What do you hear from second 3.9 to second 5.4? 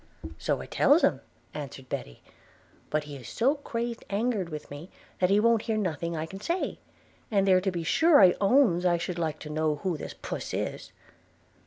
anger'd with me that he